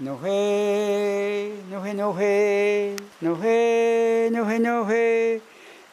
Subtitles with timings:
[0.00, 5.42] Nohe, nohe, nohe, nohe, nohe, nohe.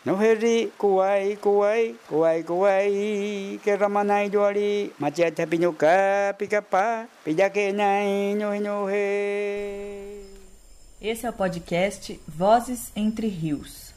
[0.04, 10.26] Noheri, kuai, kuai, kuai, kuai, que ramanai doari, machata pinuka, pica-pá, pidaquenai, nohe, nohe.
[10.99, 13.94] Esse é o podcast Vozes Entre Rios.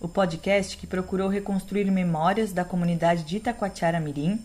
[0.00, 4.42] O podcast que procurou reconstruir memórias da comunidade de Itacoatiara Mirim,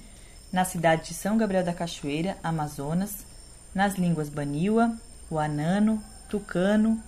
[0.51, 3.31] na cidade de São Gabriel da Cachoeira, Amazonas,
[3.73, 4.95] nas línguas Baniwa,
[5.31, 7.01] Wanano, Tucano,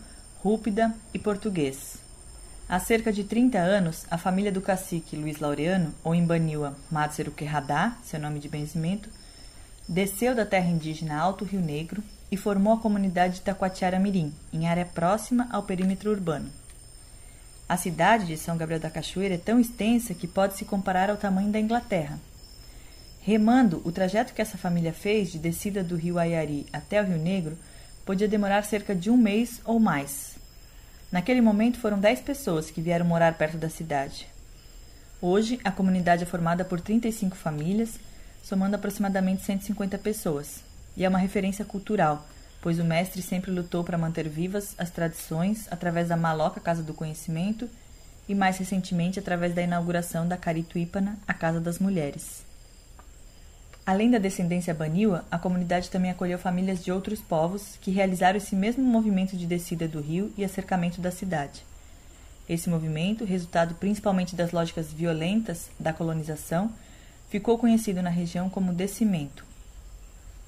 [0.44, 1.98] Rúpida e Português.
[2.68, 6.76] Há cerca de 30 anos, a família do cacique Luiz Laureano, ou em Baniwa
[7.36, 9.10] Querradá, seu nome de benzimento,
[9.88, 14.68] desceu da terra indígena Alto Rio Negro e formou a comunidade de Taquatiara Mirim, em
[14.68, 16.50] área próxima ao perímetro urbano.
[17.70, 21.18] A cidade de São Gabriel da Cachoeira é tão extensa que pode se comparar ao
[21.18, 22.20] tamanho da Inglaterra.
[23.26, 27.18] Remando, o trajeto que essa família fez de descida do rio Ayari até o Rio
[27.18, 27.58] Negro
[28.06, 30.36] podia demorar cerca de um mês ou mais.
[31.12, 34.28] Naquele momento foram 10 pessoas que vieram morar perto da cidade.
[35.20, 38.00] Hoje, a comunidade é formada por 35 famílias,
[38.44, 40.62] somando aproximadamente 150 pessoas,
[40.96, 42.28] e é uma referência cultural,
[42.62, 46.94] pois o mestre sempre lutou para manter vivas as tradições através da Maloca Casa do
[46.94, 47.68] Conhecimento
[48.30, 52.45] e, mais recentemente, através da inauguração da Carituípana, a Casa das Mulheres.
[53.86, 58.56] Além da descendência baniwa, a comunidade também acolheu famílias de outros povos que realizaram esse
[58.56, 61.64] mesmo movimento de descida do rio e acercamento da cidade.
[62.50, 66.72] Esse movimento, resultado principalmente das lógicas violentas da colonização,
[67.30, 69.46] ficou conhecido na região como descimento.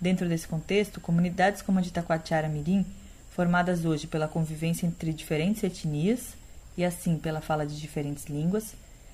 [0.02, 2.84] Dentro desse contexto, comunidades como a de Taquatiara Mirim,
[3.30, 6.34] formadas hoje pela convivência entre diferentes etnias
[6.76, 8.74] e assim pela fala de diferentes línguas,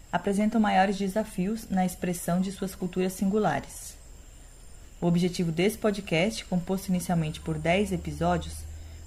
[0.10, 4.03] apresentam maiores desafios na expressão de suas culturas singulares.
[5.04, 8.60] O objetivo desse podcast, composto inicialmente por 10 episódios,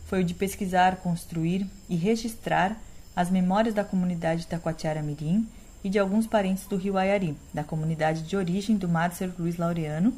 [0.04, 2.76] foi o de pesquisar, construir e registrar
[3.16, 5.48] as memórias da comunidade Taquatiara Mirim
[5.82, 10.12] e de alguns parentes do rio Ayari, da comunidade de origem do Márcio Luiz Laureano,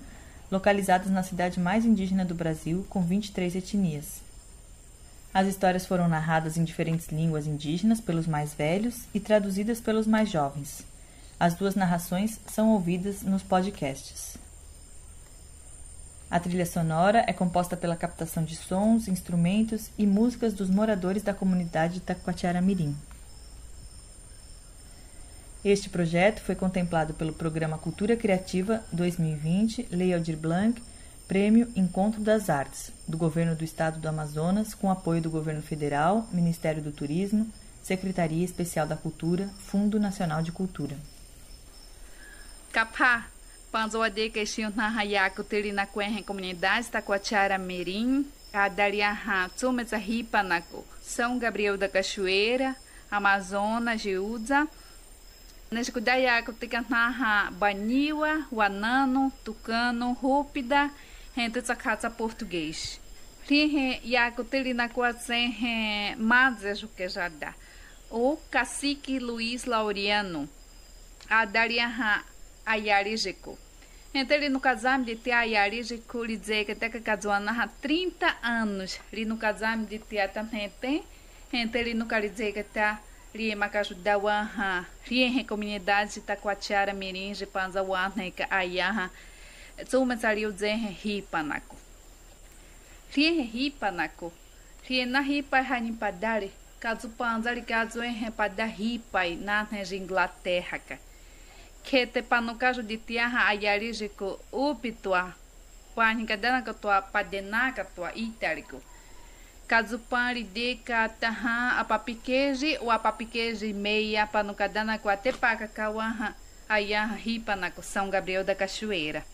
[0.51, 4.21] localizados na cidade mais indígena do Brasil, com 23 etnias.
[5.33, 10.29] As histórias foram narradas em diferentes línguas indígenas pelos mais velhos e traduzidas pelos mais
[10.29, 10.85] jovens.
[11.39, 14.48] As duas narrações são ouvidas nos podcasts.
[16.31, 21.33] A trilha sonora é composta pela captação de sons, instrumentos e músicas dos moradores da
[21.33, 22.95] comunidade de Taquatiara Mirim.
[25.65, 30.83] Este projeto foi contemplado pelo Programa Cultura Criativa 2020 Lei Aldir Blanc,
[31.27, 36.29] Prêmio Encontro das Artes, do Governo do Estado do Amazonas, com apoio do Governo Federal,
[36.31, 37.51] Ministério do Turismo,
[37.83, 40.97] Secretaria Especial da Cultura, Fundo Nacional de Cultura.
[42.71, 43.27] Capá
[43.71, 51.39] Panzoade que xinho na hayaku tiri na comunidade Taquatiara Mirim, a Dariaha Tsumeza Ripanaco, São
[51.39, 52.75] Gabriel da Cachoeira,
[53.11, 54.67] Amazonas, Giúza,
[55.71, 60.91] Nescudayaku Ticantaha Baniwa, Wanano, Tucano, Rúpida,
[61.37, 62.99] Rente Tsakatsa Português.
[63.47, 67.55] Rihe Yaku Tiri na Coazen Mazejo que já dá.
[68.11, 70.49] O cacique Luiz Laureano,
[71.29, 71.45] a
[74.15, 78.37] Então, ele no casamento de ter Ayarijiko, ele dizer que até que cazuana há 30
[78.43, 79.99] anos, ele no casamento de
[80.29, 80.71] também
[81.51, 83.01] então ele no quer dizer que tá
[83.35, 89.11] ele macaju da waha, ele em comunidade de Taquatiara Mirim, de Panza Wana, que ayaha,
[89.87, 91.77] Tsuma saliu dizer ripanako.
[93.17, 94.33] Ele ripanako.
[94.89, 100.81] Ele na ripa hanim padare, caso panza ele caso em pada ripa na Inglaterra,
[101.85, 105.35] que te panukajo di tiaha ayarijiko upitua
[105.95, 108.83] panika dana katua padenaka tua itarico
[109.69, 116.35] kazupari deka taha apapikeji o apapikeji meia panukadana com até paca kawaha
[116.69, 119.25] ayaha na São Gabriel da Cachoeira.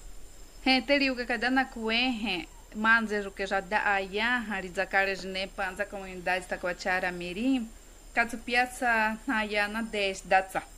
[0.64, 7.68] Renteriuga kadana kuenhe manzejo que já da ayaha rizakara jine panza comunidade taquachara mirim
[8.14, 10.73] kazupiaça ayana 10 datsa.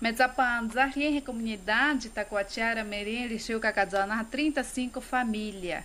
[0.00, 5.84] Metzapanza, em comunidade Taquatiara, Merim, Lixil, Cacazuana, 35 famílias.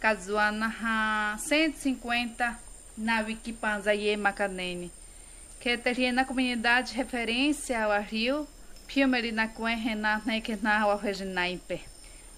[0.00, 2.58] Cazuana, 150
[2.96, 4.90] na Wikipanza e Macanene.
[5.60, 8.48] Que teria na comunidade referência ao rio,
[8.86, 11.82] Piumeri na Cuen, Renan, Nequena, ao Reginaipe.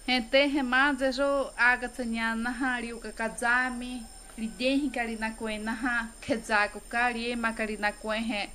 [0.05, 4.03] Ente remaze jo agatsanyana hariu kakazami,
[4.37, 8.49] lidem karina Cuen, na Kezaku, Kari, Macarina Cuen,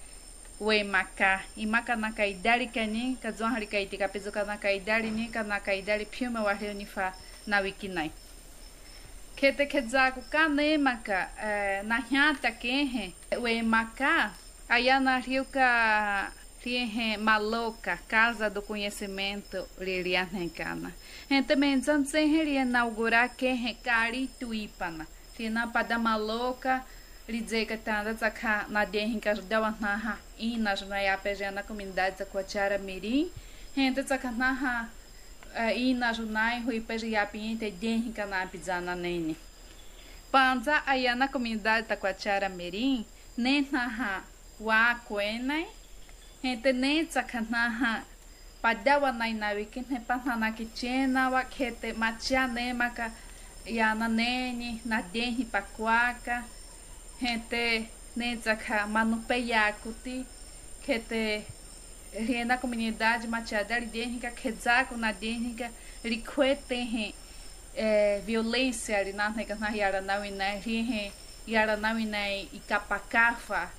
[0.60, 4.44] we maka i maka na kai dari kani ka zon hari kai tika peso ka
[4.44, 7.12] na kai dari ni ka na kai dari piu me wahre ni fa
[7.46, 8.10] na wiki nai.
[9.36, 11.28] Kete kezaku ka nemaka
[11.84, 13.12] na hiata kehe.
[13.42, 14.32] We maka
[14.68, 16.32] aya na riuka
[16.66, 20.90] riehe maloca casa do conhecimento lirianencana
[21.30, 25.06] gente menzan sem inaugurar kehe kari tuipana
[25.36, 26.82] tina pada maloca
[27.26, 30.78] Lidzeka tanda tsaka na denhin ka dawa naha ina
[31.50, 33.26] na comunidade Zaquatiara Mirim
[33.74, 34.86] gente tsaka naha
[35.74, 39.34] ina junai hui peja ya pinta denhin ka na pizana nene.
[40.30, 43.04] Panza aí na comunidade Taquatiara Mirim
[43.36, 44.22] nem naha
[44.60, 45.66] wa kuenai
[46.40, 48.04] gente nem tsaka naha
[48.62, 53.10] padawa nai na wiki ne panana ki chena wa kete machia nemaka
[53.66, 56.44] ya na nene na denhi pakuaka
[57.20, 60.26] gente nenzaka manupeyakuti
[60.86, 61.44] kete
[62.26, 65.70] riena comunidade matiada lidênica quezaco na dênica
[66.04, 67.14] riquetehe
[67.74, 71.12] é, violência ali na nega na yara na wina rihe
[71.46, 73.70] yara na wina e capacafa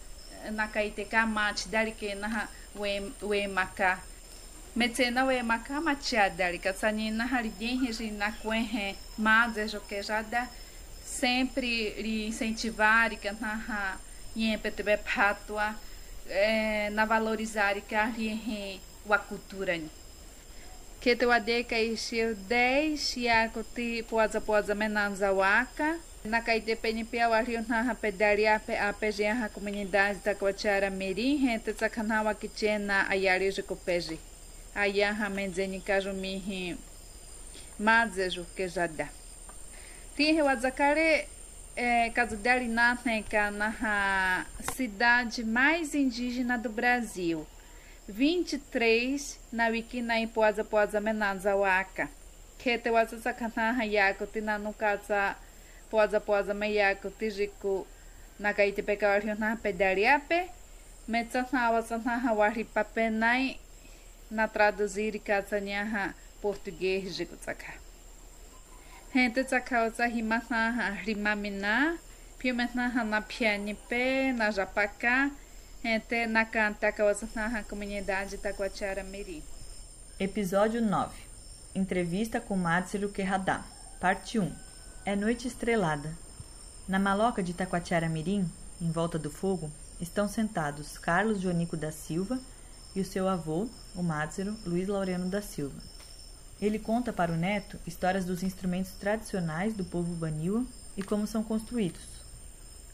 [0.51, 3.99] na caiteca mate dali que na we we maca
[4.75, 8.31] metena we maca matiada ali casanina halidênica na
[11.19, 13.99] sempre incentivar e cantar
[14.61, 15.75] PTB patua
[16.91, 18.11] na valorizar que a
[19.09, 19.79] a cultura
[20.99, 27.19] que te ade que isir 10 ya koti poza poza menanza waka na caite PNP
[27.21, 33.07] ao rio na pedaria a PG a comunidade da Coachara Mirim gente tsakanawa que tena
[33.09, 34.19] ayari de copeji
[34.75, 36.77] aya hamenzeni kajumi
[37.79, 39.16] mazejo que já dá
[40.17, 41.27] Tinha o Azacare
[41.75, 47.45] é, Casudeli Natneca na cidade mais indígena do Brasil.
[48.09, 52.09] 23 na Wikina em Poza Poza Menanzawaka.
[52.57, 55.35] Que te waza sakana yako tina no casa
[55.87, 57.85] Poza Poza Mayako Tijiku
[58.39, 60.49] na Kaite Pekawari na Pedariape.
[61.07, 63.59] Metsana wasana hawari papenai
[64.31, 65.61] na traduzir casa
[66.41, 67.86] português de Kutsaka.
[69.13, 71.97] Gente tsakauza rimana rimamina,
[72.37, 75.31] piumena na pianipe, na japacá,
[75.81, 79.41] gente na canta causa na comunidade Taquatiara Miri.
[80.19, 81.15] Episódio 9.
[81.73, 83.63] Entrevista com Matsuru Querradá.
[83.99, 84.53] Parte 1.
[85.05, 86.13] É noite estrelada.
[86.85, 88.45] Na maloca de Taquatiara Mirim,
[88.81, 89.71] em volta do fogo,
[90.01, 92.37] estão sentados Carlos Joanico da Silva
[92.93, 95.96] e o seu avô, o Matsuru Luiz Laureano da Silva.
[96.59, 100.65] Ele conta para o neto histórias dos instrumentos tradicionais do povo baniwa
[100.95, 102.01] e como são construídos.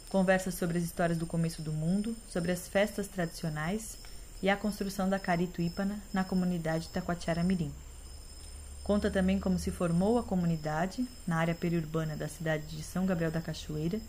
[0.09, 3.97] Conversa sobre as histórias do começo do mundo, sobre as festas tradicionais
[4.41, 7.71] e a construção da Carito Ipana na comunidade Taquatiara Mirim.
[8.83, 13.31] Conta também como se formou a comunidade na área periurbana da cidade de São Gabriel
[13.31, 13.99] da Cachoeira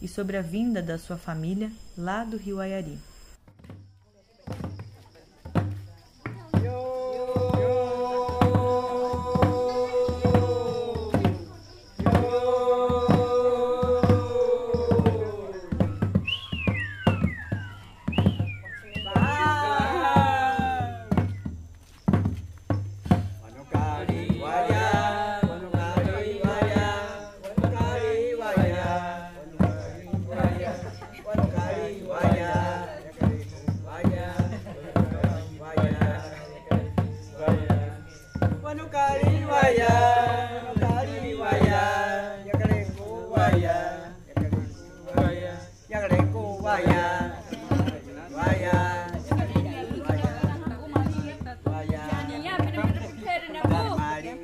[0.00, 2.96] e sobre a vinda da sua família lá do Rio Ayari.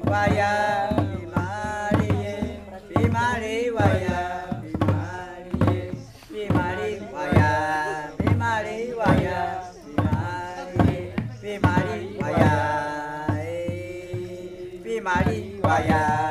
[0.07, 0.55] Bimari waya,
[1.19, 2.15] bimari,
[2.95, 4.23] bimari waya,
[4.63, 5.75] bimari,
[6.31, 7.51] yagare ku waya,
[12.23, 12.55] waya,
[14.87, 16.26] bimari waya,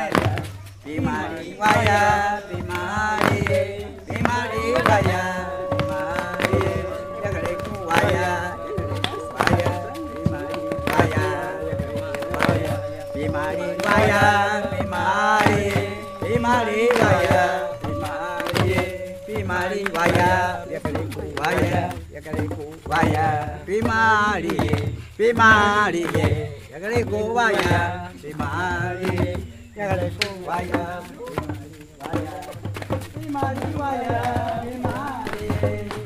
[0.00, 0.40] Amin.
[0.80, 3.20] Bima Divaya, Bima
[4.08, 5.22] Bima Divaya,
[5.68, 6.00] Bima
[7.84, 8.28] waya,
[9.36, 9.72] Vaya, Vaya,
[10.16, 10.94] Bima Divaya,
[12.32, 12.74] Vaya,
[13.12, 14.24] Bima Divaya,
[14.72, 15.04] Bima
[16.24, 17.44] Bima Divaya,
[19.28, 20.32] Bima waya, Divaya,
[20.72, 23.28] Jagadiku Vaya, Jagadiku Vaya,
[28.24, 28.96] Bima
[29.76, 30.70] ഞങ്ങളെ പൂവായ
[33.12, 34.04] ഭീമാരി വായ
[34.62, 35.46] ഭീമാരി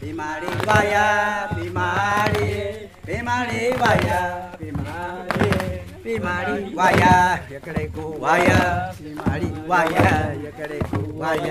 [0.00, 0.94] ഭീമാരി വായ
[1.54, 2.48] ഭീമാരി
[3.06, 4.08] ഭീമാരി വായ
[4.60, 5.50] ഭീമാരി
[6.04, 7.02] ഭീമാരി വായ
[7.56, 8.48] എക്കടെ കൂവായ
[8.98, 9.96] ഭീമാരി വായ
[10.50, 11.48] എക്കടെ കൂവായ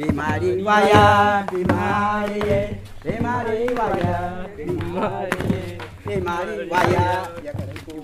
[0.00, 2.40] Bimari vaya, bimari,
[3.04, 5.76] bimari vaya, bimari,
[6.08, 7.08] bimari vaya,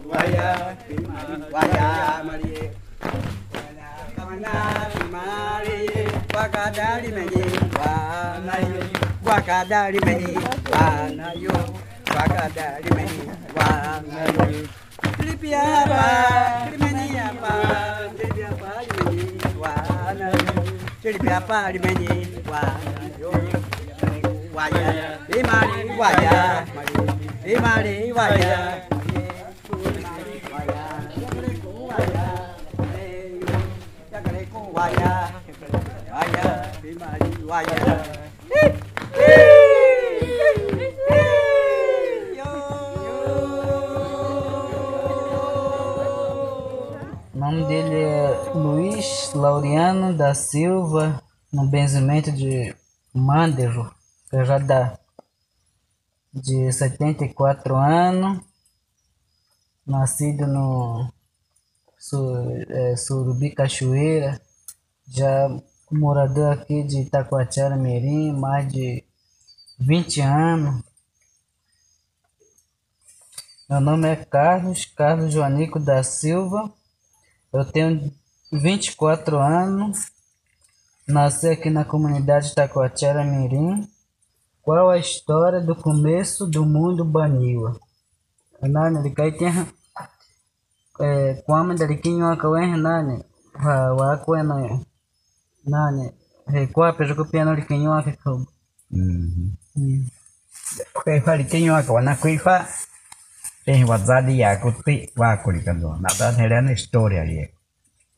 [0.04, 0.48] vaya,
[0.84, 1.88] bimari vaya,
[2.20, 2.68] mari,
[4.92, 5.80] Bimari,
[6.36, 7.42] wakadari meni,
[7.80, 8.82] wanayo,
[9.24, 10.36] wakadari meni,
[10.68, 11.56] wanayo,
[12.12, 13.20] wakadari meni,
[13.56, 14.68] wanayo.
[15.16, 16.04] Kripiapa,
[16.68, 17.52] krimeniapa,
[18.20, 20.75] kripiapa, meni, wanayo.
[21.06, 23.30] Apa, menyi, wanayo.
[24.50, 26.66] Waya, bimari, waya,
[34.74, 36.50] waya,
[37.46, 37.74] waya,
[39.06, 39.55] waya,
[47.46, 51.22] nome dele é Luiz Laureano da Silva,
[51.52, 52.74] no benzimento de
[53.14, 53.94] Mandero,
[54.66, 54.98] dá
[56.34, 58.42] de 74 anos,
[59.86, 61.08] nascido no
[62.68, 64.40] é, Surubi Cachoeira,
[65.06, 65.48] já
[65.88, 69.04] morador aqui de Itacoatiara Mirim, mais de
[69.78, 70.82] 20 anos.
[73.70, 76.75] Meu nome é Carlos, Carlos Joanico da Silva.
[77.56, 78.12] Eu tenho
[78.52, 80.10] 24 anos.
[81.08, 83.88] Nasci aqui na comunidade Itacoatiara Mirim.
[84.62, 87.80] Qual a história do começo do mundo Baniwa?
[88.62, 89.66] Nani likaitia
[91.00, 93.24] eh kwama dalikinywa kawe nani
[93.64, 94.80] wa wakwe na
[95.64, 96.10] nani
[96.52, 98.46] he kwa pero kupiano likinywa ke ko
[101.04, 102.02] Kaifa likinywa kwa
[103.66, 107.58] tem wazadi ya kuti wa kulikano Tehwazadi yakuti wakulikazona natanheliana historia lieko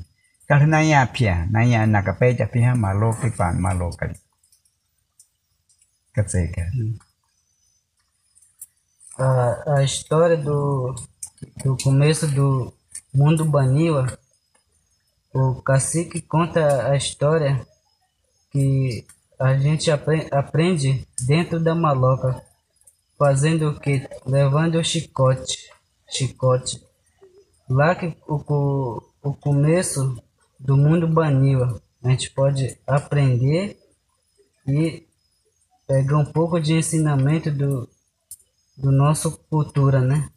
[0.49, 4.19] ka na ya pia na na kapeita pia maloki pa malokali
[6.15, 6.63] ka tseka
[9.19, 10.95] a, a história do,
[11.65, 12.73] do começo do
[13.13, 14.17] mundo Baniwa,
[15.35, 17.67] o cacique conta a história
[18.53, 19.05] que
[19.39, 22.43] a gente apre- aprende dentro da maloca,
[23.19, 24.09] fazendo o que?
[24.25, 25.71] Levando o chicote,
[26.09, 26.83] chicote.
[27.69, 30.17] Lá que o, o começo
[30.59, 33.79] do mundo Baniwa, a gente pode aprender
[34.67, 35.07] e
[35.87, 37.89] pegar um pouco de ensinamento do,
[38.77, 40.31] do nosso cultura, né?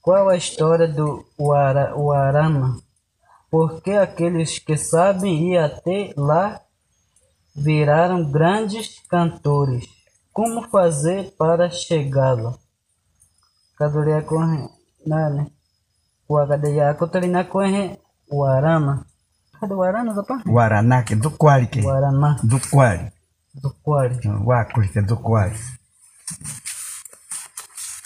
[0.00, 2.82] Qual a história do Uara, Uarama?
[3.50, 6.60] Por que aqueles que sabem ir até lá
[7.54, 10.01] viraram grandes cantores?
[10.32, 12.54] Como fazer para chegá-lá?
[13.76, 14.68] Kadoria corre,
[15.06, 15.52] nane.
[16.28, 17.98] Uagadeia kotorina corre,
[18.30, 19.04] Uarama.
[19.60, 20.42] Cadê o Uarama, rapaz?
[20.46, 23.12] waranake do kwali ke Uarama, do kwali
[23.54, 24.16] do Quari.
[24.46, 25.56] wa kuli ke do kwali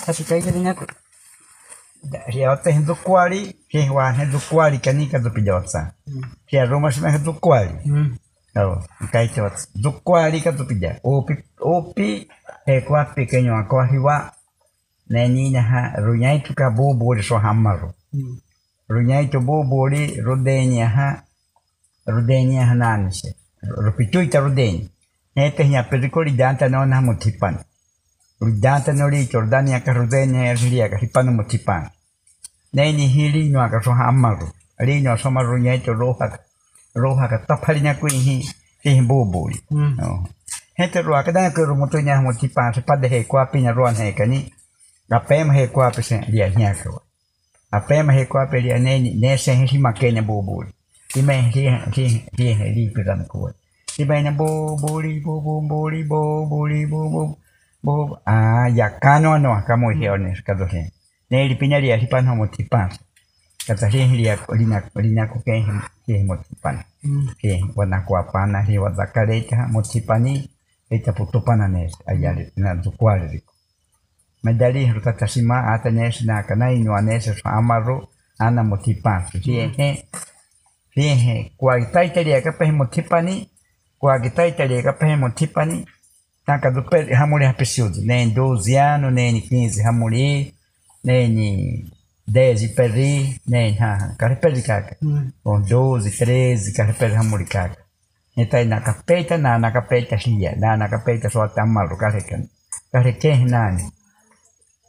[0.07, 0.87] Katika ile nyako.
[2.27, 5.93] Ria te do kwali ke wa he do kwali kanika do pidotsa
[6.47, 8.17] ke roma shme do kwali Hum.
[8.57, 8.81] Oh,
[9.13, 9.69] kai te wats.
[9.75, 10.97] Do kwali ka do pidja.
[11.05, 12.29] Opi opi
[12.67, 14.33] e kwa pequeno a kwa hiwa.
[15.11, 17.93] Neni na ha runyai tu ka bobo de so hamaru.
[18.13, 18.41] Hum.
[18.89, 21.23] Runyai tu bobo de rodeni ha
[22.07, 23.37] rodeni ha nanse.
[23.63, 24.91] Rupitu ita rodeni.
[25.37, 27.59] Ne te nya pericoli danta no na mutipan.
[28.41, 31.91] Danta no ri jordani ka rodeni ria ka hipano mutipan.
[32.73, 34.49] Neni hili no ka so hamaru.
[34.79, 36.46] Ri no so maru nyai tu roha
[36.97, 38.37] roha ka tapali nya kuin hi
[38.85, 39.51] hi bobo.
[39.71, 39.97] Hum.
[40.01, 40.25] Oh.
[40.79, 43.25] Gente rua que dan ke rumo tu nya mo ti pa se pa de he
[43.25, 44.53] kwa pi nya ruan he ka ni.
[45.11, 46.91] Ga pe ma he kwa pe se dia nya ka.
[47.73, 50.13] A pe ma he kwa pe dia ne ni ne se he si ma ke
[50.13, 50.65] nya bo bo.
[51.13, 51.63] Ti me ti
[51.95, 52.05] ti
[52.37, 53.51] ti he li pe ran ko.
[53.97, 57.23] Ti me nya bo bo li bo bo bo li bo bo li bo bo.
[57.83, 60.83] Bo ah ya ka no no ka mo he ones ka do he.
[61.31, 62.89] Ne li pinya dia si pa no mo ti pa.
[63.67, 65.25] Kata he dia lina lina
[66.07, 66.71] ko ke he mo ti pa.
[67.43, 70.51] Ke wana kwa pana he wa zakare ta mo ti pa ni
[70.91, 73.53] eta putopana nes ayari na zukwari riko.
[74.43, 78.07] Medali rutata sima ata nes na kanai no anes so amaru
[78.39, 79.27] ana motipan.
[79.27, 80.09] Si he
[80.95, 83.51] si he kwa gitai tari ka pe motipani
[83.99, 85.87] kwa gitai tari ka pe motipani
[86.47, 90.55] taka do pe hamuri hapesiudo nem 12 anos nem 15 hamuri
[91.05, 91.91] nem
[92.29, 94.97] 10 peri nem ha kare peri kaka.
[95.43, 97.77] Bom 12 13 kare peri hamuri kaka.
[98.37, 102.49] Eta na kapeta na na kapeta sia na na kapeta so tamaru kare kan
[102.93, 103.85] kare ke nani.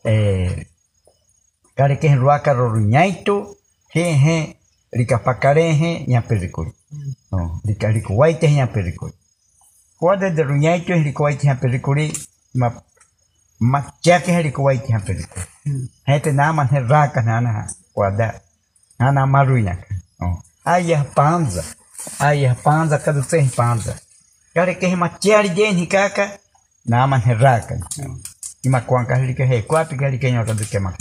[0.04, 0.66] Eh
[1.78, 3.56] kare ke ruaka rorunyaito
[3.94, 4.58] he he
[4.92, 6.72] rika pakarehe nya perikuri
[7.32, 9.14] no rika rika waite nya perikuri
[10.00, 12.14] Kuada de runyaito rika waite nya perikuri
[12.54, 12.72] ma
[13.60, 15.46] ma chake rika waite nya perikuri
[16.06, 18.42] hete na man he raka na na kuada
[19.00, 19.78] na na maruina
[20.22, 21.64] oh ayah panza
[22.20, 23.94] ayah panza kadu tsen panza
[24.54, 26.26] kare ke ma chiari deni kaka
[26.86, 27.76] na man he raka
[28.64, 30.92] ima kuanka rika he kwapi kare ke nyota duke ma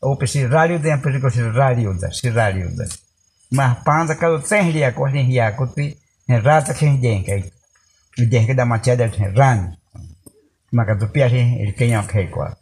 [0.00, 2.84] o pe si radio de amperico si radio da si radio da
[3.50, 5.96] ma panza kadu tsen ria ko ni ria ko ti
[6.26, 7.22] he rata ke den
[8.18, 9.76] ni den ke da ma chiada he ran
[10.72, 12.56] ma kadu pia he el ke nyota he kwa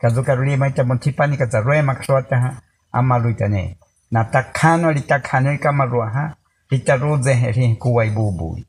[0.00, 2.50] kazukarulie maita monchipani katsarue makasuata ha
[2.92, 3.78] amaluitane
[4.10, 6.36] natakhano litakhanoi kamarua ha
[6.70, 8.66] litarudze ri kuwai bubui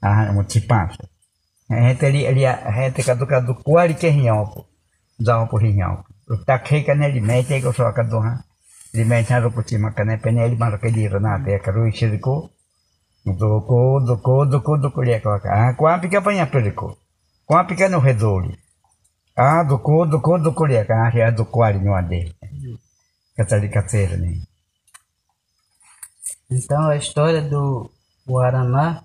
[0.00, 1.04] aha mochipanso
[1.68, 4.66] hete li lia hete katukatu kuali ke hiyaopo
[5.18, 6.04] zaopo hiyaopo
[6.46, 8.42] takhe kane limete ko so akadu ha
[8.92, 12.50] limete ro puchima kane pene li maro ke diro na te karu shirko
[13.26, 16.96] doko doko doko doko lia ko ka kwa pika panya periko
[17.46, 18.58] kwa pika no hedoli
[19.40, 19.60] redoli.
[19.60, 22.34] Ah, doko doko doko li ka ah ya doko ali no ade.
[23.36, 24.42] Katali katsere ne.
[26.50, 27.90] Então a história do
[28.26, 29.04] Guaraná,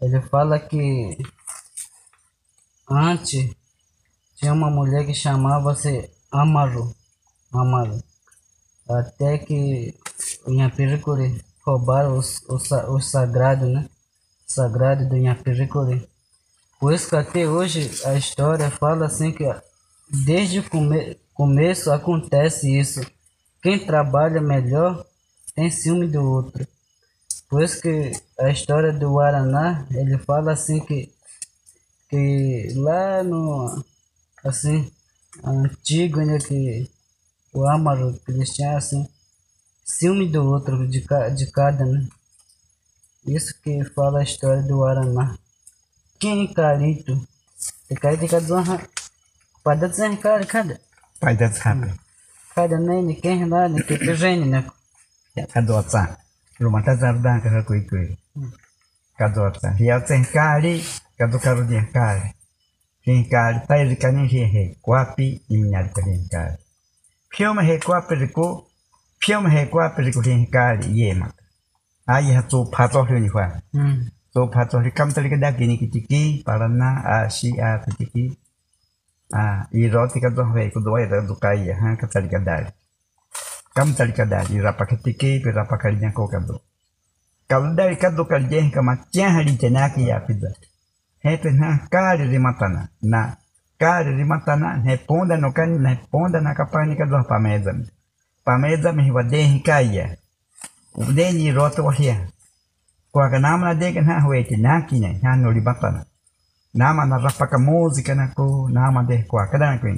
[0.00, 1.16] ele fala que
[2.90, 3.54] antes
[4.36, 6.94] tinha uma mulher que chamava-se Amaru.
[7.52, 8.02] Amaru.
[8.88, 9.94] Até que
[10.46, 13.88] o Nhapiricuri roubaram os, os, sa- os sagrados, né?
[14.46, 16.08] Sagrado do Nhapiricuri.
[16.82, 19.44] Por isso que até hoje a história fala assim que
[20.26, 23.00] desde o come começo acontece isso.
[23.62, 25.06] Quem trabalha melhor
[25.54, 26.66] tem ciúme do outro.
[27.48, 31.12] Por isso que a história do Guaraná, ele fala assim que,
[32.10, 33.84] que lá no
[34.44, 34.90] assim,
[35.44, 36.90] antigo, né, que
[37.52, 38.18] o Amaro,
[38.54, 39.08] tinham assim,
[39.84, 42.08] ciúme do outro, de, ca- de cada, né?
[43.26, 45.36] Isso que fala a história do Guaraná.
[46.22, 47.14] Quem é carito?
[47.88, 48.88] Te carito cada zonra.
[49.64, 50.80] Pada tzen cara cada.
[51.20, 51.88] Pai da tsapa.
[52.54, 54.64] Cada nem quem lá, né, que que gene, né?
[55.52, 56.18] kadota
[56.60, 58.16] rumata zardan ka kui kui
[59.18, 60.84] kadota hiya tsen kali
[61.18, 62.28] kadu karu dia kali
[63.04, 66.58] tin kali tai kani hi he kwapi inyal kali kali
[67.30, 67.74] pyo ma he
[68.22, 68.46] ri ko
[69.18, 71.28] pyo ma he kwapi ri ko tin kali ye ma
[72.06, 73.30] ai ha tu phato ri ni
[74.34, 74.48] Hum.
[74.48, 78.36] tu phato ri kam tali ka da kini kitiki parana a si a kitiki.
[79.34, 82.28] A i roti ka do he ku do ai da du kai ha ka tali
[82.28, 82.70] ka dali
[83.74, 86.60] kam tali ka dali rapa ka tiki pe rapa ka nya ko ka do
[87.48, 90.50] kal dali ka do ka je ka ma tia hari tena ki ya pida
[91.24, 93.36] he pe na kari ri matana na
[93.80, 97.38] kari ri matana he ponda no kan na ponda na ka pani ka do pa
[97.38, 97.72] meza
[98.44, 100.06] pa meza mi wa de hi kaya
[101.00, 102.16] u de ni roto wa hia
[103.12, 105.60] kwa ka nama na de ka na we ti na ki ne na no ri
[105.60, 106.04] matana
[106.74, 109.88] nama na rapa ka música na ko nama de kwa ka dan ko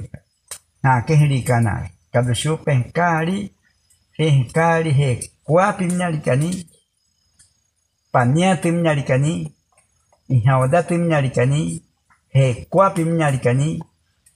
[0.83, 1.89] na ke hiri kana.
[2.13, 3.51] Ka do shupe kari
[4.17, 5.09] he kari he
[5.43, 6.51] kwa pimnyali kani
[8.11, 9.33] pania pimnyali kani
[10.29, 11.83] ihawada pimnyali kani
[12.29, 13.83] he kwa pimnyali kani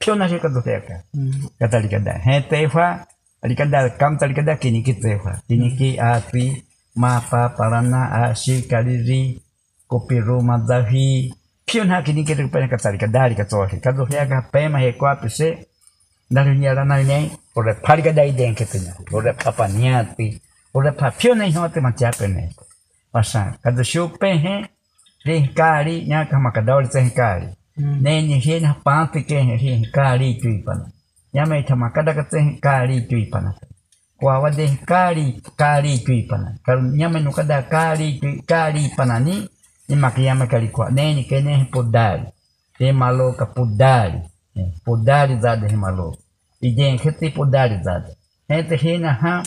[0.00, 0.96] piona ke to teka
[1.60, 2.86] kata likada hete fa
[3.44, 5.76] likada kam talikada kini kite fa kini hmm.
[5.78, 6.44] ki api
[6.96, 9.40] mapa parana ashi kaliri
[9.90, 11.32] kopiru madahi.
[11.66, 15.28] Piona kini kite pena kata likada likato ke kado ya ka pema he ko api
[15.28, 15.48] se
[16.30, 17.24] dari ni ala nai nei
[17.56, 20.40] ore parika dai den ke tena ore papa niati
[20.74, 22.44] ore pa piona hi hote mate apene
[23.12, 24.54] pasa kado shupe he
[25.20, 27.59] Rihkari, nyaka makadawal teh kari.
[36.04, 36.58] Tuipana.
[36.62, 39.48] Karu nya me no kada kari kari pana ni,
[39.88, 40.90] ni makiyama kali kwa.
[40.90, 42.24] Nenye ke ne podari.
[42.78, 44.20] Te maloka podari.
[44.84, 46.18] Podari zada he maloka.
[46.60, 48.14] Iden kete podari zada.
[48.48, 49.42] Hente he na ha,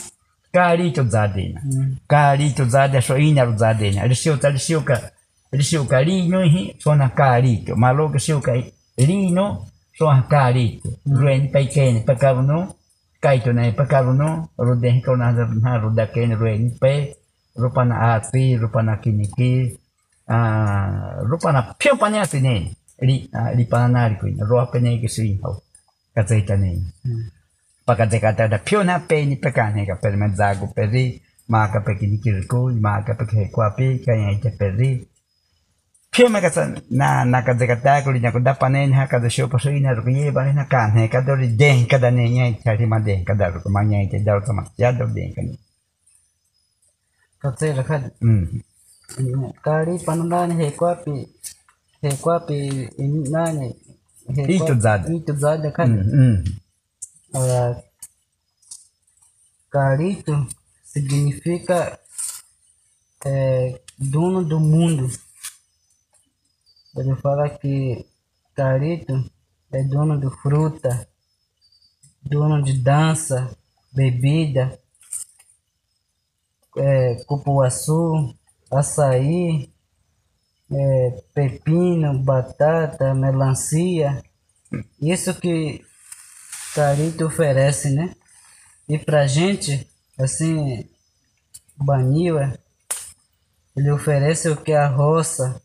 [0.54, 1.60] Karito zadena.
[2.06, 4.06] Karito zade so inaru zadena.
[4.06, 5.10] Risiuka
[5.54, 7.76] Risiu cariño y son acarito.
[7.76, 9.46] Malo que siu cariño
[9.98, 10.88] son acarito.
[11.06, 11.68] Ruen pei
[12.06, 12.58] para no.
[13.24, 15.32] Kaito na ipakaruno, ruden ko na
[15.80, 17.16] rudaken ruen pe,
[17.56, 19.80] rupa na ati, rupa na kiniki,
[21.24, 23.24] rupa na pio pa niya tine, li,
[23.56, 25.62] li pananari ko yun, hau pa niya kisuin ho,
[26.12, 26.84] kataita niya.
[27.86, 31.16] Pagkatekata da pio na pe ni pekane ka, pero mendago peri,
[31.48, 35.00] maka pekinikirko, maka pekikwapi, kanya ite peri,
[36.14, 39.28] pio me kasa na na ka zekata ko linya ko da panen ha ka da
[39.28, 42.10] sho paso ina ro ye ba na kan he ka do ri den ka da
[42.10, 44.62] ne nya ita ri ma den ka da ro ma nya ite da ro ma
[44.78, 45.58] ya do den ka ni
[47.42, 48.46] Katse rakha mm
[49.64, 51.14] kari panandani he kwapi
[52.02, 52.58] he kwapi
[53.34, 53.68] nani
[54.34, 55.06] he Ito kwapi- zada.
[55.12, 55.88] Ito zada kan.
[55.90, 56.36] mm mm
[57.36, 57.74] Ah,
[59.74, 60.46] Carito
[60.84, 61.98] significa
[63.26, 65.10] é, dono do mundo.
[66.96, 68.06] Ele fala que
[68.54, 69.28] Carito
[69.72, 71.08] é dono de fruta,
[72.22, 73.56] dono de dança,
[73.92, 74.78] bebida,
[76.76, 78.36] é, cupuaçu,
[78.70, 79.72] açaí,
[80.70, 84.22] é, pepino, batata, melancia.
[85.00, 85.84] Isso que
[86.74, 88.14] Carito oferece, né?
[88.88, 90.88] E pra gente, assim,
[91.76, 92.58] Baniwa,
[93.76, 95.60] ele oferece o que a roça,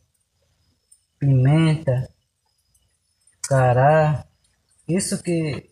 [1.19, 2.09] pimenta,
[3.43, 4.25] cará,
[4.87, 5.69] isso que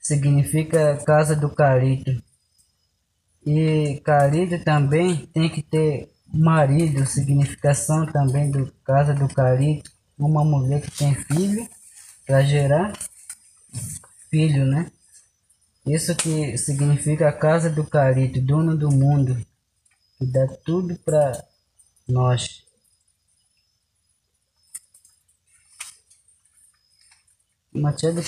[0.00, 2.22] significa casa do Carito.
[3.46, 10.82] E Carito também tem que ter marido, significação também do casa do Carito, uma mulher
[10.82, 11.68] que tem filho
[12.26, 12.92] para gerar
[14.30, 14.90] filho, né?
[15.86, 19.34] Isso que significa a casa do Carito, dono do mundo,
[20.18, 21.32] que dá tudo para
[22.06, 22.67] nós.
[27.78, 28.20] Machado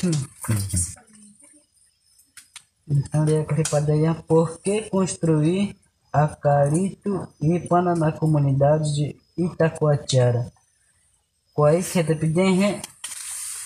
[2.89, 5.77] Então, ele é por que construir
[6.13, 10.51] a Carito Ipana na comunidade de Itacoatiara?
[11.55, 12.83] Kwa hii kete pijenhe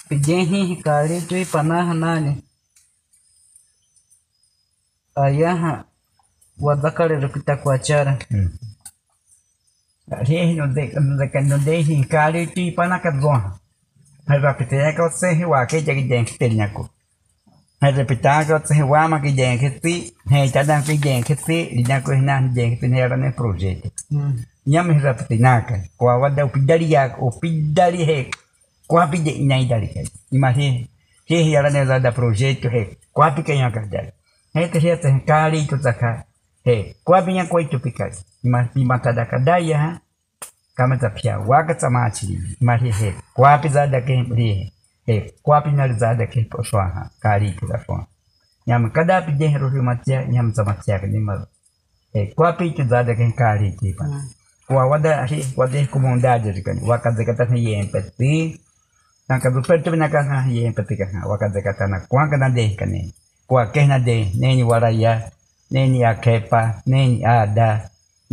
[0.09, 2.45] pijenhe Carito Ipana nani?
[5.15, 5.85] Ayaha
[6.59, 8.19] wadakalero Itacoatiara.
[10.07, 12.77] Rihi no de no de no de hinkari ti
[14.27, 14.73] pana ka zonha.
[14.73, 16.89] Hai rapite ya ka se hiwa ke jagi den ke tel nyako.
[17.81, 21.23] Hai rapita ka se hiwa ma ke den ke ti hai ta dan ke den
[21.23, 23.91] ke ti li nyako hina den ke ne era ne projeto.
[24.11, 24.45] Mm.
[24.67, 28.31] Nyam rapite naka kwa wada upidari ya upidari he
[28.87, 30.05] kwa pide inai dari ke.
[30.33, 30.89] Imagine
[31.29, 34.13] ke hi era ne da projeto he kwa pike nya ka dari.
[34.55, 36.25] Hai te he te hinkari to zaka.
[36.65, 38.13] He kwa binya kwa itu pikai.
[38.45, 40.01] Imagine matada kadaya ha
[40.77, 44.73] kama ta pia waga tsama chiri mari he kwapi za da ke ri
[45.07, 48.07] he kwapi na za da ke po swa kari ke da swa
[48.67, 51.47] nyam kada pi de ro matya nyam tsama tya ke ni mar
[52.13, 54.05] he kwapi ke za da ke kari ke pa
[54.67, 58.61] kwa wada hi wada comunidade de kan waka de kata ni yen peti
[59.29, 62.29] na ka super tu na ka ha yen peti ka waka de kata na kwa
[62.31, 63.13] ka na de ka ne
[63.47, 65.31] kwa ke na de ne ni waraya
[65.71, 67.91] ne ni akepa ne ni ada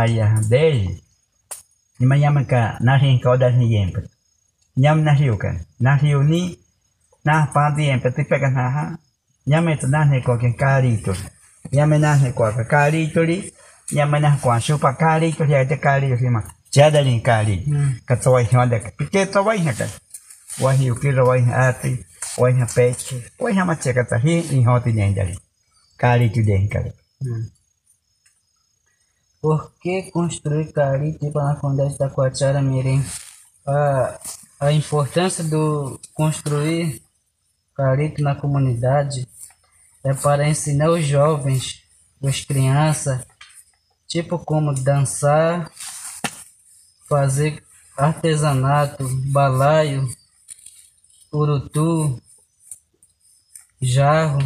[0.00, 0.64] aya de
[1.98, 4.00] ni mayama ka na hin ka da ni yempe.
[4.76, 6.42] Nyam na hiu kan na hiu ni
[7.24, 8.08] na pa di yempe.
[8.16, 8.84] Ti pe ka na ha
[9.46, 11.12] nyame ta na ne ko ke kali to
[11.72, 13.38] nyame na ne ko ka kali to li
[13.92, 16.40] nyame na ko shu pa kali to ya te kali yo ma
[16.74, 17.56] cha da ni kali
[18.08, 19.86] ka to wai ha da pi ke to wai ha ka.
[20.62, 21.90] Wa hiu ki ro wai ha ti
[22.38, 25.14] wai ha pe che wai ha ma che ka ta hi ni ho ti nyen
[25.14, 25.36] da li
[26.02, 26.90] kali tu de kali
[29.44, 33.04] Por que construir carito para na comunidade da Coatiara Mirim?
[33.66, 34.18] A,
[34.58, 37.02] a importância do construir
[37.74, 39.28] carito na comunidade
[40.02, 41.82] é para ensinar os jovens,
[42.22, 43.22] as crianças,
[44.08, 45.70] tipo como dançar,
[47.06, 47.62] fazer
[47.98, 50.08] artesanato, balaio,
[51.30, 52.18] urutu,
[53.78, 54.38] jarro,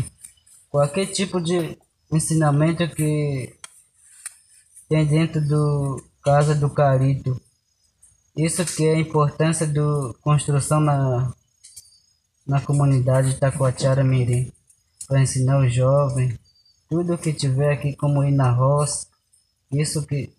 [0.69, 1.79] qualquer tipo de
[2.11, 3.58] ensinamento que
[4.89, 7.41] tem dentro do Casa do Carito.
[8.37, 11.33] Isso que é a importância da construção na,
[12.47, 14.51] na comunidade de Taquatiara Mirim.
[15.07, 16.39] Para ensinar os jovens,
[16.89, 19.07] tudo que tiver aqui como ir na roça.
[19.71, 20.33] Isso que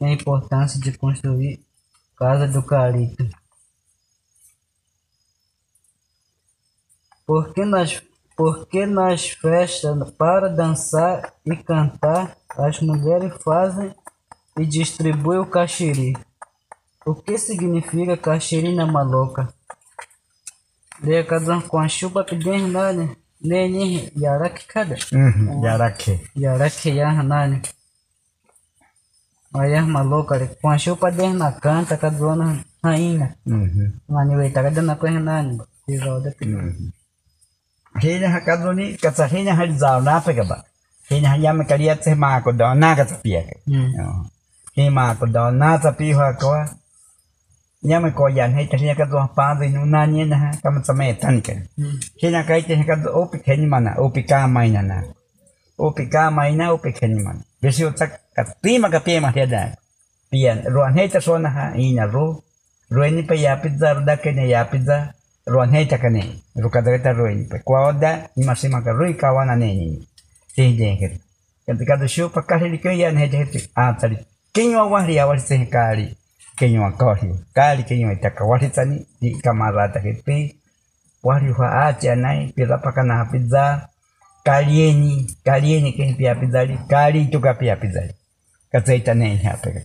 [0.00, 1.60] é a importância de construir
[2.16, 3.28] Casa do Carito.
[7.26, 8.00] Porque nas,
[8.36, 13.94] porque nas festas, para dançar e cantar, as mulheres fazem
[14.58, 16.16] e distribuem o caxiri.
[17.04, 19.48] O que significa caxiri na maloca?
[21.02, 23.08] Um com a chupa pedindo nada.
[23.40, 24.96] Nene, yaraki kada.
[25.12, 27.62] mhm jarake Yaraki yahanani.
[29.54, 33.36] Aí as malocas, com a chupa dentro na canta, cada dona rainha.
[33.46, 35.60] mhm Mani, wei, tá cada na coisa nani.
[35.86, 36.92] E roda pedindo.
[38.02, 40.64] hina hakadoni kata hina halizao na pega ba
[41.08, 44.30] hina hayama kalia te ma ko do na kata pia ke Hum.
[44.76, 46.50] he ma ko do na ta pi ha ko
[47.86, 50.92] nyama ko yan he te ka do pa de nu na ni na kam ta
[50.98, 51.54] me tan ke
[52.20, 54.96] hina kai te ka do opi ke ni mana opi ka mai na na
[55.78, 59.00] opi ka mai na opi ke ni mana besi o tak ka pi ma ka
[59.06, 59.62] pi ma he da
[60.30, 62.42] pian ruan he ta so na ha ina ro
[62.90, 65.10] Rueni pa ya pizza da ke ne ya pizza
[65.52, 66.22] ruan he ta kane
[66.62, 69.68] ru ka da ta rueni pa kwa oda ni masima ka rui ka wana ne
[69.74, 69.88] ni
[70.56, 71.08] te de ke
[71.66, 74.16] kan ka do shu pa ka ri ke ya ne je te a ta ri
[74.54, 76.06] kenyo wa ri awari se ka ri
[76.58, 80.00] kenyo wa ka ri ka ri kenyo ta ka wa ri ta ni di kamarata
[80.04, 80.36] ke pe
[81.26, 83.64] wa ri wa a cha nai pila pa kana pizza
[84.46, 85.14] kalieni
[85.46, 88.14] kalieni ke pia pizza ri kali tu ka pia pizza ri
[88.72, 89.82] ka tsaita ne ha pe ka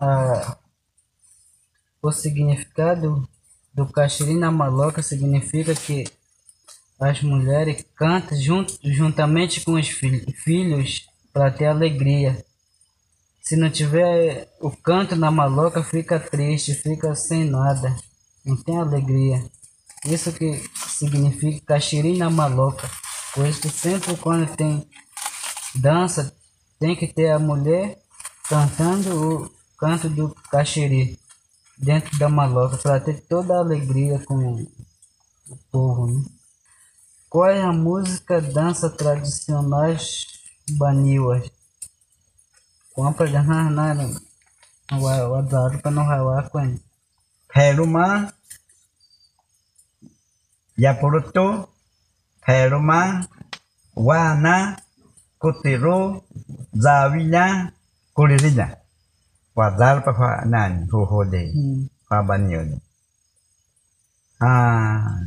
[0.00, 0.56] Ah,
[2.00, 3.28] o significado
[3.74, 6.04] do caxiri na maloca significa que
[7.00, 12.44] as mulheres cantam junto, juntamente com os fil- filhos para ter alegria.
[13.42, 17.96] Se não tiver o canto na maloca, fica triste, fica sem nada,
[18.44, 19.42] não tem alegria.
[20.04, 22.90] Isso que significa caxiri na maloca,
[23.34, 24.86] pois que sempre quando tem
[25.74, 26.34] dança,
[26.78, 27.98] tem que ter a mulher
[28.48, 31.18] cantando o canto do caxiri
[31.76, 34.62] dentro da maloca para ter toda a alegria com
[35.48, 36.06] o povo.
[36.06, 36.37] Né?
[37.30, 40.26] Qual é a música dança tradicionais
[40.78, 41.50] baniwas?
[42.94, 44.20] Compra de nada,
[44.92, 46.80] o azar para não ralar com ele.
[47.52, 48.32] Peruma
[50.78, 51.68] Yapuruto
[52.44, 53.28] Peruma
[53.96, 54.76] Wana
[55.38, 56.22] Kutiru
[56.74, 57.72] Zawina
[58.14, 58.78] Kuririna
[59.56, 61.88] Wazal pa kwa nani huhode Hum.
[62.08, 62.80] kwa banyo
[64.40, 65.26] Ah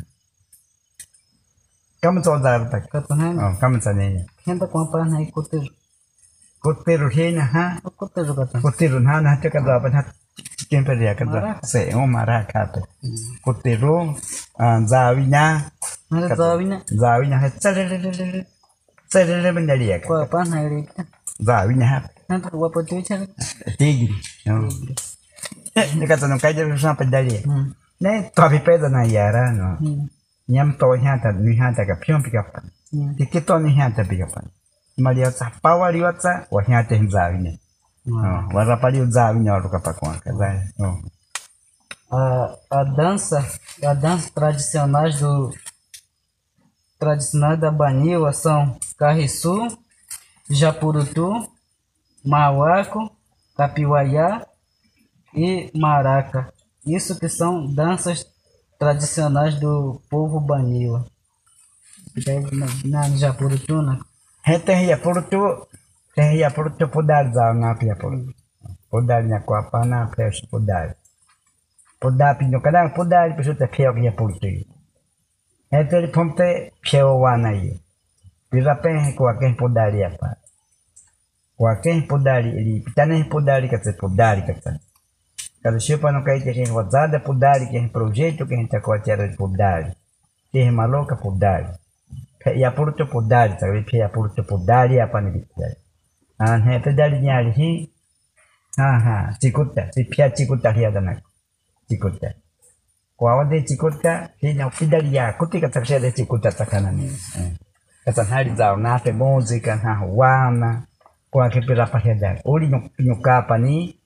[2.02, 5.70] Kamu to dar pa Kapahan, Oh kamu sa niya kenta compra na ikutir.
[6.58, 8.58] Kutiru hina ha Ikutir kata.
[8.58, 10.02] Kutiru na na te kada pa na
[10.58, 11.62] Chicken pa dia kada Maraka.
[11.62, 12.82] Se o maraka pa
[13.46, 14.18] Kutiru
[14.90, 15.70] Zawina
[16.10, 16.82] Nada sabe né?
[16.90, 18.02] Zawinya ha tsarere
[19.08, 20.90] tsarere bendali ya Qual apa na ele?
[21.38, 23.30] Zawinya ha Nada o apa tu cari.
[23.78, 24.18] tigre.
[24.50, 24.66] No.
[26.02, 27.46] Ni kata no kai de sa pedali.
[27.46, 27.78] Hum.
[28.02, 28.90] Ne to bi peda
[37.00, 37.58] mzawinya.
[38.08, 38.58] Oh.
[40.80, 42.16] Oh.
[42.16, 43.48] A, a dança,
[43.84, 45.54] a dança tradicionais do
[47.00, 49.68] tradicionais da Baniwa são Carriçu,
[50.50, 51.32] Japurutu,
[52.24, 53.16] Mauaco,
[53.56, 54.46] Capiuaiá
[55.34, 56.54] e Maraca.
[56.86, 58.26] Isso que são danças
[58.82, 61.06] tradicionais do povo Baniwa.
[62.16, 64.00] Deve na, na Japurutu, né?
[64.44, 65.68] Hete hiya purutu,
[66.16, 68.34] te hiya purutu podar za na pia purutu.
[68.90, 70.96] Podar nya kwa pana pes podar.
[72.00, 74.48] Podar pinyo kadang podar pesu te pia hiya purutu.
[75.72, 77.78] Hete ri pomte pia wana hiya.
[78.50, 80.36] Pira pen kwa ken podar ya pa.
[81.58, 84.80] Kwa ken podar ili pitane podar katse podar katse.
[85.64, 89.96] Kada chupa no kai te wazada podar que projeto que a gente acuatera de podar.
[90.52, 91.80] Tem maloca podar.
[92.56, 93.84] ya purto podari sabe?
[93.84, 95.76] Pia purto podari apa ni bicara
[96.42, 97.90] an he pedali nyali hi
[98.78, 101.22] ha ha cikuta si pia cikuta hi ada nak
[101.88, 102.34] cikuta
[103.16, 107.12] kwa wade cikuta hi nya pedali ya kuti kata sia de cikuta takana ni
[108.06, 110.86] kata hali zao na te música ha wana
[111.30, 112.68] kwa ke pira pa heda uli
[113.00, 113.70] nyuka apa ni o pira pa kakari apa ni?
[113.70, 114.01] o pira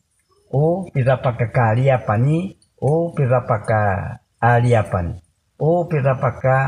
[3.48, 3.80] pa ka
[4.42, 5.16] ali apa ni
[5.60, 6.62] o pira pa ka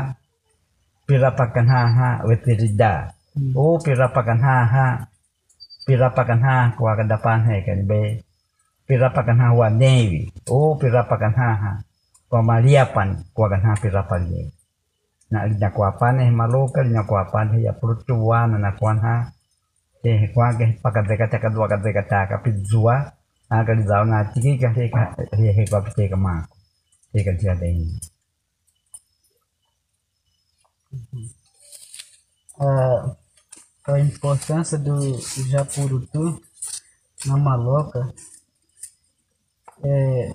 [1.08, 3.16] pirapakan haha wetirida
[3.56, 5.08] o pirapakan haha
[5.88, 8.20] pirapakan ha kwa kadapan he kan be.
[8.84, 11.72] Pirapakan ha wa nevi o pirapakan haha
[12.28, 14.52] kwa maliapan kwa kan ha pirapan ye
[15.32, 19.32] na lina kwa pane maloka lina kwa pane ya prutuwana na kwa ha
[20.02, 23.12] te kwa ke pakadeka taka dua kadeka taka pizua
[23.56, 25.02] aga lizao na tiki ka he ka
[25.38, 26.56] he he kwa pite ka mako
[27.12, 27.80] te ka tia dei
[33.86, 34.94] a, importância do
[35.50, 36.42] Japurutu
[37.26, 38.00] na maloca
[39.82, 40.34] é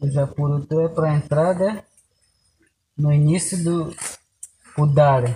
[0.00, 1.84] o Japurutu é para entrada
[2.96, 3.94] no início do
[4.74, 5.34] Pudare.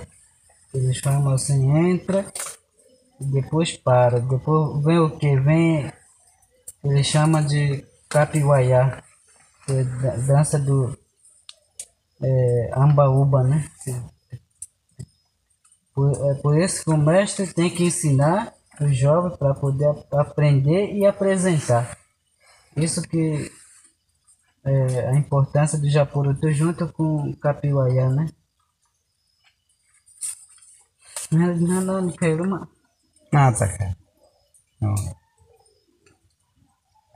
[0.75, 2.31] Eles chamam assim, entra
[3.21, 4.21] depois para.
[4.21, 5.41] Depois vem o que?
[5.41, 5.93] Vem,
[6.85, 9.03] eles chamam de Capiuaiá,
[9.65, 10.97] que é da- dança do
[12.23, 13.69] é, Ambaúba, né?
[15.95, 20.15] Por, é por isso que o mestre tem que ensinar os jovens para poder ap-
[20.15, 21.99] aprender e apresentar.
[22.77, 23.51] Isso que
[24.65, 28.29] é a importância do Japurutu junto com o Capiuaiá, né?
[31.31, 32.69] Não, não, não, não quero uma.
[33.33, 33.95] Nasa ka.
[34.81, 34.95] No.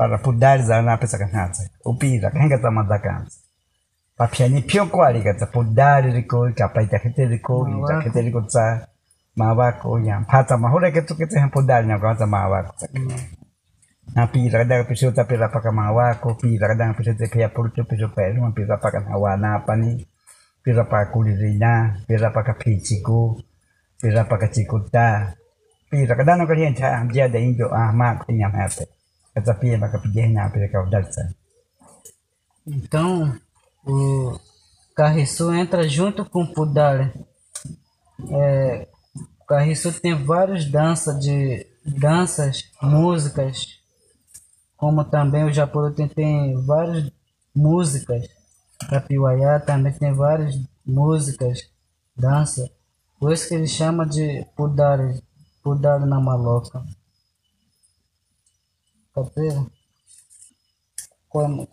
[0.02, 2.70] para pudar za na parapuddalizalana pesakanthansa upira kangatsa
[4.18, 8.88] ta kete phyokwalika ta kete itakheteliko tsa
[9.36, 13.08] mava ko ya pa ta nyamphatsa mahureketsuketseha puddali nyakwatsa mavako mm.
[13.08, 13.20] pudar
[14.14, 17.94] na pira kadang pisota pira pa ka paka mawako pira kadang pisota pia pulto pa
[17.94, 20.02] pelu pira pa kanhansa wa na pa ni
[20.64, 23.38] pira pa paka kulirina pira pa ka paka pichiku
[24.02, 25.38] pira pa paka cikuta
[25.90, 29.01] pira kadang no kalian cha amjia de injo ah ma kunya mape
[29.34, 31.34] kata pia paka pia na pira ka dalsa
[32.66, 33.38] Então,
[33.84, 34.38] o
[34.94, 37.12] Carriçu entra junto com o Pudare.
[38.30, 38.88] É,
[39.40, 43.80] o Carriçu tem várias danças de danças, músicas,
[44.76, 47.10] como também o Japurutu tem várias
[47.54, 48.26] músicas.
[48.88, 51.70] Capiuaiá também tem várias músicas,
[52.16, 52.68] dança.
[53.18, 55.22] Por isso que ele chama de Pudare,
[55.62, 56.82] Pudare na maloca.
[61.28, 61.66] Qual, não,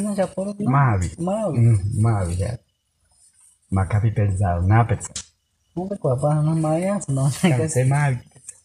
[0.00, 0.72] não, Japurutu não.
[0.72, 1.58] mavi Maui.
[1.58, 2.58] mm mavi ya
[3.70, 5.12] makapi pelzao na pesa
[5.76, 7.30] Não dá com a barra na maia, não.
[7.30, 8.20] kan se mavi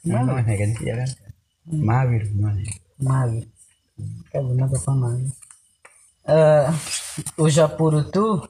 [0.05, 1.09] no ne kan dia kan
[1.89, 3.47] mavi ne Maio.
[4.31, 5.31] Quero nada pra Maio.
[6.25, 6.71] Ah,
[7.37, 8.47] o Japurutu,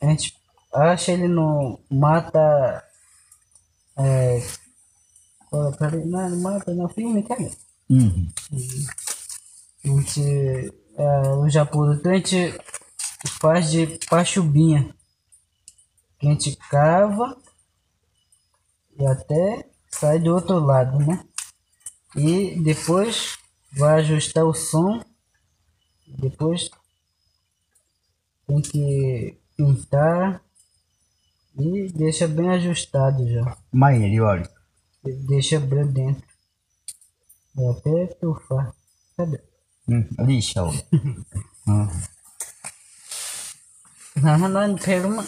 [0.00, 0.36] a gente
[0.72, 2.84] acha ele no mata.
[3.96, 4.40] É,
[6.06, 7.50] não mata no filme, cara.
[7.88, 8.28] mm
[9.84, 12.54] A gente, é, o Japurutu a gente
[13.40, 14.94] faz de pachubinha.
[16.18, 17.36] Que a gente cava
[18.98, 21.24] e até sai do outro lado, né?
[22.14, 23.38] E depois
[23.72, 25.00] vai ajustar o som.
[26.06, 26.70] Depois
[28.46, 30.42] tem que pintar
[31.58, 33.56] e deixa bem ajustado já.
[34.20, 34.59] wali E
[35.04, 36.26] Deixa bem dentro.
[37.58, 38.72] E até tufar.
[39.16, 39.40] Cadê?
[39.88, 40.70] mm li shau
[41.66, 41.88] mm
[44.22, 45.24] Não, não, não quero uma.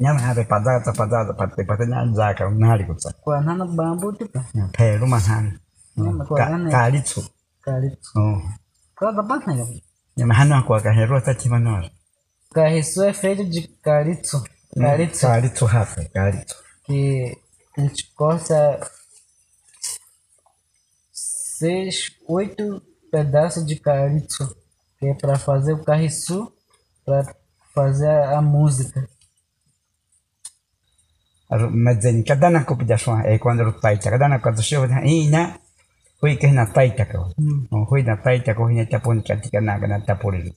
[0.00, 4.40] nyama habe padata padata pate pate na zaka nari kutsa kwa nana bambu tipo
[4.76, 5.58] pelu mahani
[5.96, 6.70] Nyama kwa gani?
[6.70, 7.20] kalitsu
[7.64, 8.42] kali oh
[8.96, 9.66] kwa bana ya
[10.16, 11.90] nyama hano kwa kahero tati manor
[12.54, 14.44] carriço é feito de calypso.
[14.74, 15.26] Calypso.
[15.26, 16.56] kalitsu hafe kalitsu
[16.86, 17.36] que
[17.76, 18.78] a gente corta
[21.58, 22.80] seis, oito
[23.10, 24.56] pedaços de calypso,
[24.98, 26.52] que é para fazer o carriço,
[27.04, 27.34] para
[27.74, 29.08] fazer a, a música.
[31.70, 35.56] madzeni kadana ko pida shwa e quando ro taita kadana ko to shwa na ina
[36.20, 37.04] hui ke na taita
[37.72, 40.52] oh hui na taita ko hina tapon katika na kana tapori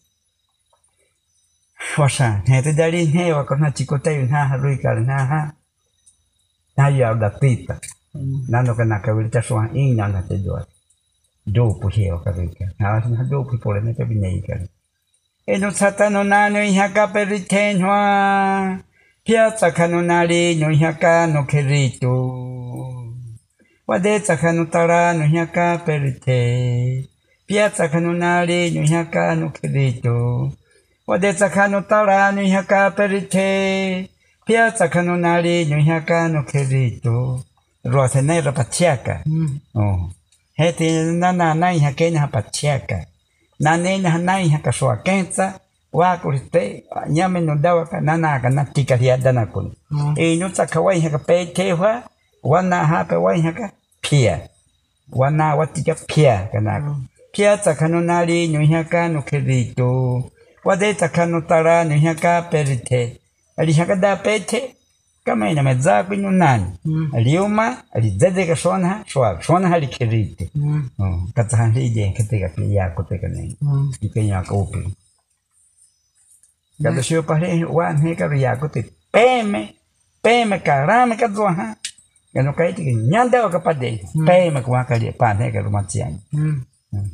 [1.98, 5.42] washa ne te dali ne wa ko na chiko tai na harui kar na ha
[6.78, 7.80] na ya da tita
[8.52, 8.60] na
[11.46, 12.66] no kana ka wilta shwa ina na te do do pu he o ka rika
[12.80, 14.56] na na do pu pole ne te binai ka
[15.48, 18.82] e no satano na no ihaka peritenwa
[19.24, 23.14] Piazza canonale no hiaka no kerito.
[23.88, 27.08] Wadetsa canutara no hiaka perite.
[27.46, 30.52] Piazza canonale no hiaka no kerito.
[31.08, 34.10] Wadetsa canutara no hiaka perite.
[34.44, 37.46] Piazza canonale no hiaka no kerito.
[37.84, 39.24] Rosenera pachiaka.
[39.76, 40.10] Oh.
[40.62, 43.06] Hete nana nai hakena pachiaka.
[43.60, 45.60] Nane na nai hakashwa kensa.
[45.94, 49.76] wa kurite nyame no dawa ka nana ka na tika ria dana kun
[50.16, 52.04] e no ta ka wai ha pe te wa
[52.44, 54.36] wana ha pe wai ha ka pia.
[55.12, 56.96] Wana watika pia kana
[57.34, 59.90] pia ta ka no nari no ha ka no kerito.
[60.64, 63.20] Wa de ta ka no tara no ha ka perite
[63.58, 63.86] ali ha
[65.24, 67.12] kama ina kamaina kwenye nani mm.
[67.16, 70.66] liuma lizeze kashona shwa shona hali kirite mm.
[70.66, 70.90] mm.
[70.98, 73.94] um, katsaha ndijenke teka piyako teka nini mm.
[74.02, 74.94] ikenyaka upi mm.
[76.84, 79.76] kadoshiyo pale wanhekaru ya te peme
[80.22, 81.76] peme karame kadzoha
[82.34, 84.26] kano kaiti nyanda wakapade mm.
[84.26, 86.64] peme kuwakalie panhekaru matsiani mm.
[86.94, 87.10] mm.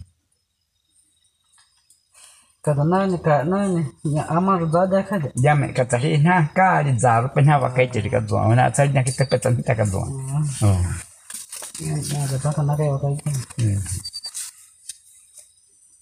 [2.68, 2.76] Ka rumatsian.
[2.76, 3.82] Cada nani, cada nani,
[4.28, 5.32] ama rudada cada.
[5.36, 8.70] Jame ka tahi na ka ri zaru pe na wa kai ti ka zo na
[8.70, 10.02] tsai na ki te pe tan ta ka zo.
[10.68, 10.82] Oh.
[11.80, 13.18] Nada, toca nada eu caí.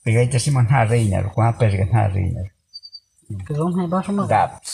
[0.04, 2.42] Pegai te simon ha reina ko ha pe ka ha reina.
[3.46, 4.28] Que vamos embaixo uma.
[4.28, 4.72] Gaps.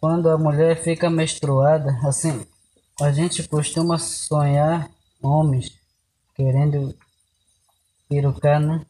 [0.00, 2.46] Quando a mulher fica menstruada, assim,
[3.00, 4.90] a gente costuma sonhar
[5.22, 5.66] homens
[6.36, 6.94] querendo
[8.14, 8.84] perucar, né?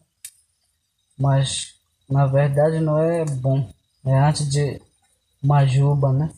[1.18, 1.75] Mas
[2.09, 3.68] na verdade não é bom.
[4.05, 4.81] É antes de
[5.43, 6.31] majuba, né?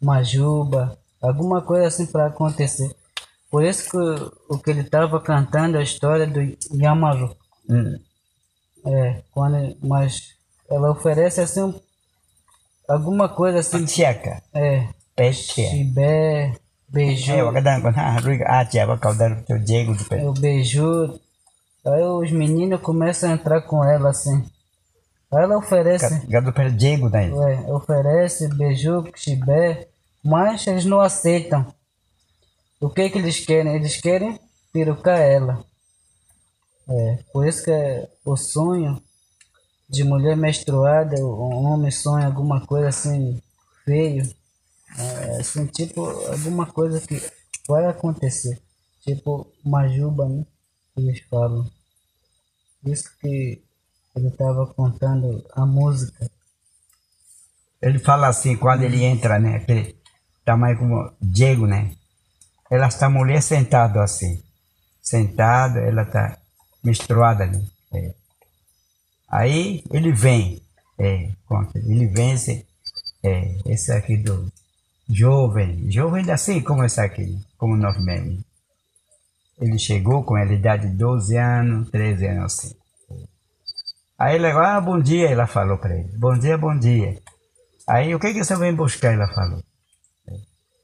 [0.00, 2.94] Majuba, alguma coisa assim para acontecer.
[3.50, 6.40] Por isso que o- o que ele estava cantando a história do
[6.74, 7.36] Yamaru.
[7.68, 7.98] Hum.
[8.86, 10.34] É, quando, mas
[10.70, 11.80] ela oferece assim um-
[12.88, 14.42] alguma coisa assim, Tcheca.
[14.54, 15.66] é, Pe che.
[15.68, 16.56] chibé,
[16.88, 19.58] beiju, É, wa ka dan ko ha ri ka a che wa ka dar to
[19.58, 20.16] jego de pe.
[20.16, 21.20] é, o beiju.
[21.84, 24.44] Aí os meninos começam a entrar com ela assim.
[25.32, 27.30] Aí ela oferece, Ga do per jego dai.
[27.30, 29.88] é, oferece beiju, chibé,
[30.22, 31.72] mas eles não aceitam.
[32.80, 33.74] O que que eles querem?
[33.76, 34.38] Eles querem
[34.72, 35.64] perucar ela.
[36.88, 39.00] É, por isso que é o sonho
[39.88, 43.40] de mulher menstruada, o homem sonha alguma coisa assim
[43.84, 44.28] feio,
[44.98, 47.20] é, assim, tipo alguma coisa que
[47.68, 48.60] vai acontecer,
[49.00, 50.44] tipo majuba, né?
[51.00, 51.70] Eles falam.
[52.84, 53.62] Isso que
[54.14, 56.30] ele estava contando a música.
[57.80, 59.56] Ele fala assim, quando ele entra, né?
[59.56, 59.96] Aquele
[60.44, 61.94] tamanho como Diego, né?
[62.70, 64.42] Ela está mulher sentada assim.
[65.02, 66.38] Sentada, ela está
[66.84, 67.66] misturada ali.
[67.92, 68.14] é.
[69.28, 70.62] Aí ele vem.
[70.98, 72.66] É, conta, ele vence.
[73.22, 74.52] É, esse aqui do
[75.08, 75.90] jovem.
[75.90, 78.49] Jovem assim como esse aqui, como nós mesmos.
[79.60, 82.74] Ele chegou com a idade de 12 anos, 13 anos assim.
[84.18, 86.10] Aí ele, ah, bom dia, ela falou para ele.
[86.18, 87.18] Bom dia, bom dia.
[87.88, 89.12] Aí, o que, que você vem buscar?
[89.12, 89.62] Ela falou.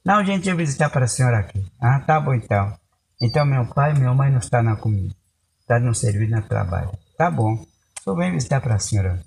[0.05, 1.65] Não, gente, eu visitar para a senhora aqui.
[1.81, 2.77] Ah, tá bom então.
[3.21, 5.15] Então, meu pai e minha mãe não estão na comida.
[5.61, 6.91] Está no serviço, no trabalho.
[7.19, 7.65] Tá bom.
[8.03, 9.21] Só vem visitar para a senhora.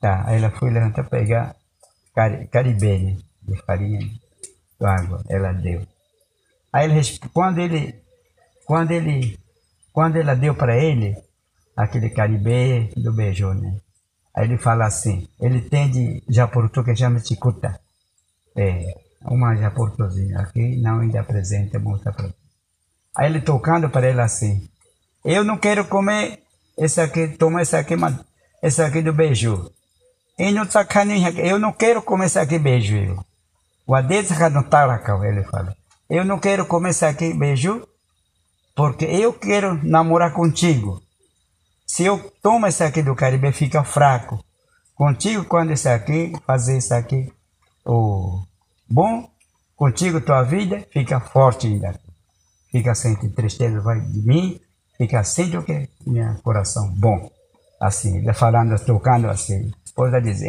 [0.00, 0.24] Tá.
[0.26, 1.54] Aí ela foi levantar pegar
[2.14, 3.16] cari caribé, né?
[3.42, 5.22] De farinha de água.
[5.28, 5.86] Ela deu.
[6.72, 7.00] Aí ele,
[7.32, 8.01] quando ele,
[8.64, 9.38] quando ele,
[9.92, 11.16] quando ela deu para ele,
[11.76, 13.76] aquele caribé do beijou, né?
[14.34, 17.78] Aí ele fala assim, ele tem de Japortu que chama Chicuta.
[18.56, 18.84] É,
[19.24, 22.30] uma Japortuzinha aqui, não ainda apresenta, mostra para
[23.16, 24.68] Aí ele tocando para ele assim,
[25.24, 26.40] eu não quero comer
[26.78, 27.94] esse aqui, toma esse aqui,
[28.62, 29.12] esse aqui do
[30.70, 33.22] sacaninha, eu não quero começar aqui beijo.
[33.86, 35.76] O adesa no taracão, ele fala.
[36.08, 37.86] Eu não quero começar aqui beijo,
[38.74, 41.02] porque eu quero namorar contigo.
[41.86, 44.42] Se eu tomo esse aqui do Caribe, fica fraco.
[44.94, 47.30] Contigo, quando esse aqui, fazer isso aqui,
[47.84, 48.42] o
[48.88, 49.28] bom,
[49.76, 51.98] contigo tua vida fica forte ainda.
[52.70, 54.60] Fica sem tristeza, vai de mim,
[54.96, 57.30] fica assim do que meu coração bom.
[57.80, 59.66] Assim, ele falando, tocando assim.
[59.66, 60.40] A esposa diz,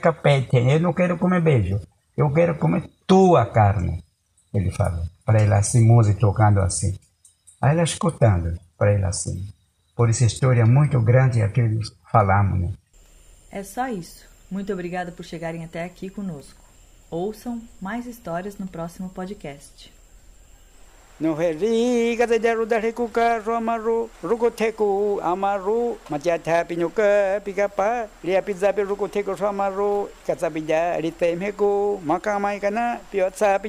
[0.00, 1.80] capete, eu não quero comer beijo,
[2.16, 4.04] eu quero comer tua carne.
[4.52, 6.98] Ele fala, para ela assim, música tocando assim.
[7.62, 9.46] Aí ela escutando para ele assim.
[9.94, 11.78] Por essa história muito grande que
[12.10, 12.72] falamos, né?
[13.52, 14.26] É só isso.
[14.50, 16.60] Muito obrigada por chegarem até aqui conosco.
[17.08, 19.92] Ouçam mais histórias no próximo podcast.
[21.20, 24.10] No heri kata jaru dari kuka romaru
[25.22, 25.98] amaru
[28.24, 28.40] lia
[29.38, 29.98] romaru
[32.02, 33.60] makamai kana piotsa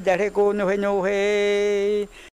[0.56, 1.06] no